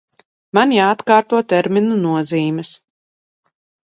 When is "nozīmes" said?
2.07-2.73